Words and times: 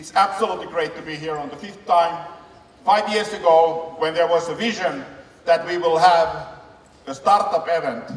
It's 0.00 0.14
absolutely 0.14 0.66
great 0.68 0.96
to 0.96 1.02
be 1.02 1.14
here 1.14 1.36
on 1.36 1.50
the 1.50 1.56
fifth 1.56 1.84
time. 1.86 2.26
Five 2.86 3.12
years 3.12 3.34
ago, 3.34 3.96
when 3.98 4.14
there 4.14 4.26
was 4.26 4.48
a 4.48 4.54
vision 4.54 5.04
that 5.44 5.66
we 5.66 5.76
will 5.76 5.98
have 5.98 6.58
a 7.06 7.14
startup 7.14 7.66
event, 7.68 8.10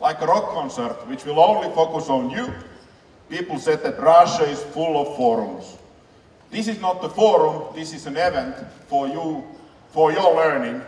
like 0.00 0.22
a 0.22 0.26
rock 0.26 0.50
concert, 0.50 1.04
which 1.08 1.24
will 1.24 1.40
only 1.40 1.68
focus 1.74 2.08
on 2.10 2.30
you, 2.30 2.54
people 3.28 3.58
said 3.58 3.82
that 3.82 3.98
Russia 3.98 4.44
is 4.44 4.62
full 4.62 5.02
of 5.02 5.16
forums. 5.16 5.76
This 6.52 6.68
is 6.68 6.80
not 6.80 7.02
the 7.02 7.08
forum, 7.08 7.74
this 7.74 7.92
is 7.92 8.06
an 8.06 8.16
event 8.16 8.54
for 8.86 9.08
you, 9.08 9.42
for 9.90 10.12
your 10.12 10.32
learning, 10.32 10.80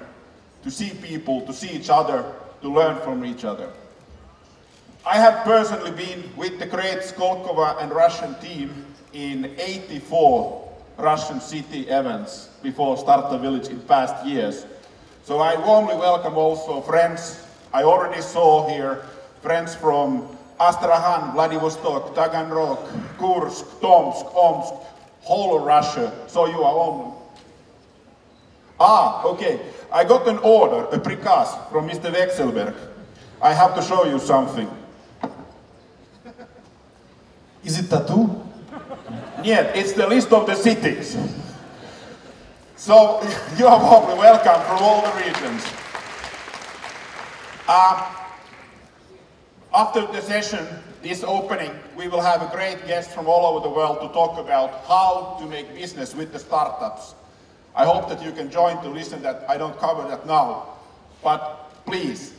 to 0.62 0.70
see 0.70 0.90
people, 1.02 1.40
to 1.46 1.52
see 1.52 1.70
each 1.70 1.90
other, 1.90 2.24
to 2.62 2.68
learn 2.72 3.00
from 3.00 3.24
each 3.24 3.44
other. 3.44 3.72
I 5.08 5.16
have 5.16 5.42
personally 5.42 5.90
been 5.92 6.22
with 6.36 6.58
the 6.58 6.66
great 6.66 6.98
Skolkovo 6.98 7.82
and 7.82 7.90
Russian 7.90 8.34
team 8.40 8.84
in 9.14 9.54
84 9.56 10.70
Russian 10.98 11.40
city 11.40 11.88
events 11.88 12.50
before 12.62 12.98
Startup 12.98 13.40
Village 13.40 13.68
in 13.68 13.80
past 13.80 14.26
years. 14.26 14.66
So 15.24 15.38
I 15.38 15.56
warmly 15.66 15.96
welcome 15.96 16.36
also 16.36 16.82
friends 16.82 17.42
I 17.72 17.84
already 17.84 18.20
saw 18.20 18.68
here, 18.68 19.06
friends 19.40 19.74
from 19.74 20.28
Astrakhan, 20.60 21.32
Vladivostok, 21.32 22.14
Taganrog, 22.14 22.76
Kursk, 23.16 23.64
Tomsk, 23.80 24.26
Omsk, 24.36 24.74
whole 25.22 25.56
of 25.56 25.62
Russia. 25.62 26.12
So 26.26 26.44
you 26.44 26.62
are 26.62 26.74
all. 26.74 27.32
Ah, 28.78 29.24
okay. 29.24 29.58
I 29.90 30.04
got 30.04 30.28
an 30.28 30.36
order, 30.40 30.84
a 30.92 30.98
prikaz 30.98 31.48
from 31.70 31.88
Mr. 31.88 32.12
Vekselberg. 32.12 32.74
I 33.40 33.54
have 33.54 33.74
to 33.74 33.80
show 33.80 34.04
you 34.04 34.18
something. 34.18 34.68
Is 37.64 37.78
it 37.78 37.90
tattoo? 37.90 38.42
Yeah, 39.42 39.62
it's 39.74 39.92
the 39.92 40.06
list 40.06 40.32
of 40.32 40.46
the 40.46 40.54
cities. 40.54 41.16
So 42.76 43.20
you 43.58 43.66
are 43.66 43.80
warmly 43.80 44.18
welcome 44.18 44.60
from 44.66 44.78
all 44.82 45.02
the 45.02 45.16
regions. 45.18 45.66
Uh, 47.68 48.14
after 49.74 50.06
the 50.06 50.22
session, 50.22 50.66
this 51.02 51.22
opening, 51.22 51.70
we 51.96 52.08
will 52.08 52.20
have 52.20 52.42
a 52.42 52.50
great 52.54 52.86
guest 52.86 53.10
from 53.10 53.28
all 53.28 53.46
over 53.46 53.68
the 53.68 53.72
world 53.72 54.00
to 54.00 54.08
talk 54.08 54.38
about 54.38 54.84
how 54.86 55.36
to 55.40 55.46
make 55.46 55.72
business 55.74 56.14
with 56.14 56.32
the 56.32 56.38
startups. 56.38 57.14
I 57.76 57.84
hope 57.84 58.08
that 58.08 58.22
you 58.22 58.32
can 58.32 58.50
join 58.50 58.82
to 58.82 58.88
listen 58.88 59.22
that 59.22 59.44
I 59.48 59.56
don't 59.56 59.78
cover 59.78 60.08
that 60.08 60.26
now. 60.26 60.66
But 61.22 61.84
please, 61.86 62.32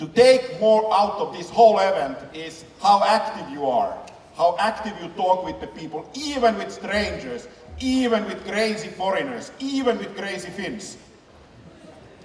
to 0.00 0.06
take 0.08 0.60
more 0.60 0.92
out 0.94 1.14
of 1.18 1.32
this 1.34 1.48
whole 1.48 1.78
event 1.78 2.18
is 2.34 2.64
how 2.80 3.02
active 3.04 3.48
you 3.50 3.66
are, 3.66 3.96
how 4.36 4.56
active 4.58 4.92
you 5.02 5.08
talk 5.10 5.44
with 5.44 5.60
the 5.60 5.66
people, 5.68 6.08
even 6.14 6.56
with 6.58 6.70
strangers, 6.70 7.48
even 7.80 8.24
with 8.26 8.46
crazy 8.46 8.88
foreigners, 8.88 9.52
even 9.58 9.98
with 9.98 10.14
crazy 10.16 10.50
Finns. 10.50 10.96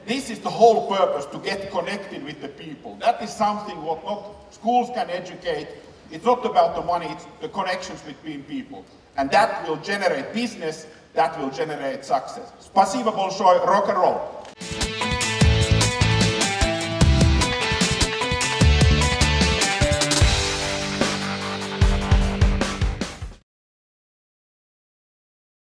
This 0.05 0.29
is 0.29 0.39
the 0.39 0.49
whole 0.49 0.89
purpose, 0.89 1.25
to 1.27 1.37
get 1.37 1.71
connected 1.71 2.23
with 2.23 2.41
the 2.41 2.49
people. 2.49 2.97
That 2.99 3.21
is 3.21 3.29
something 3.29 3.81
what 3.83 4.03
not 4.03 4.53
schools 4.53 4.89
can 4.93 5.09
educate. 5.09 5.67
It's 6.11 6.25
not 6.25 6.45
about 6.45 6.75
the 6.75 6.81
money, 6.81 7.05
it's 7.07 7.25
the 7.39 7.47
connections 7.47 8.01
between 8.01 8.43
people. 8.43 8.83
And 9.15 9.29
that 9.31 9.67
will 9.67 9.77
generate 9.77 10.33
business, 10.33 10.87
that 11.13 11.39
will 11.39 11.51
generate 11.51 12.03
success. 12.03 12.51
Спасибо 12.59 13.11
большое, 13.11 13.65
rock 13.65 13.87
and 13.89 13.97
roll. 13.97 14.34